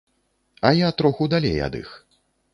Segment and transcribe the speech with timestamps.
[0.69, 1.95] А я троху далей ад іх.